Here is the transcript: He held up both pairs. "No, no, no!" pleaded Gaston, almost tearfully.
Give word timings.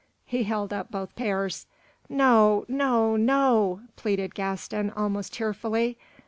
He 0.25 0.45
held 0.45 0.73
up 0.73 0.89
both 0.89 1.15
pairs. 1.15 1.67
"No, 2.09 2.65
no, 2.67 3.15
no!" 3.15 3.81
pleaded 3.95 4.33
Gaston, 4.33 4.89
almost 4.89 5.31
tearfully. 5.31 5.95